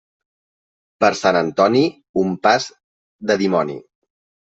[1.05, 1.85] Per Sant Antoni,
[2.25, 2.69] un pas
[3.31, 3.83] de dimoni.